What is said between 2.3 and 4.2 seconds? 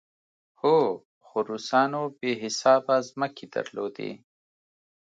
حسابه ځمکې درلودې.